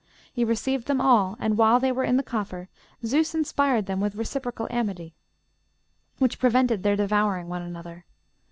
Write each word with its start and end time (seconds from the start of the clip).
He 0.33 0.43
received 0.43 0.87
them 0.87 0.99
all; 0.99 1.37
and 1.39 1.59
while 1.59 1.79
they 1.79 1.91
were 1.91 2.03
in 2.03 2.17
the 2.17 2.23
coffer 2.23 2.69
Zeus 3.05 3.35
inspired 3.35 3.85
them 3.85 3.99
with 3.99 4.15
reciprocal 4.15 4.67
amity, 4.71 5.13
which 6.17 6.39
prevented 6.39 6.81
their 6.81 6.95
devouring 6.95 7.49
one 7.49 7.61
another. 7.61 8.05